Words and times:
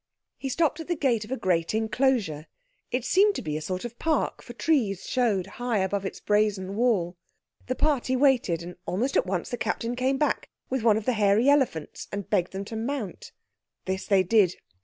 He 0.39 0.49
stopped 0.49 0.79
at 0.79 0.87
the 0.87 0.95
gate 0.95 1.25
of 1.25 1.31
a 1.31 1.37
great 1.37 1.75
enclosure. 1.75 2.47
It 2.89 3.05
seemed 3.05 3.35
to 3.35 3.43
be 3.43 3.55
a 3.55 3.61
sort 3.61 3.85
of 3.85 3.99
park, 3.99 4.41
for 4.41 4.53
trees 4.53 5.05
showed 5.07 5.45
high 5.61 5.77
above 5.77 6.07
its 6.07 6.19
brazen 6.19 6.75
wall. 6.75 7.17
The 7.67 7.75
party 7.75 8.15
waited, 8.15 8.63
and 8.63 8.77
almost 8.87 9.15
at 9.15 9.27
once 9.27 9.49
the 9.51 9.57
Captain 9.57 9.95
came 9.95 10.17
back 10.17 10.49
with 10.71 10.81
one 10.81 10.97
of 10.97 11.05
the 11.05 11.13
hairy 11.13 11.47
elephants 11.49 12.07
and 12.11 12.27
begged 12.27 12.51
them 12.51 12.65
to 12.65 12.75
mount. 12.75 13.31
This 13.85 14.07
they 14.07 14.23
did. 14.23 14.55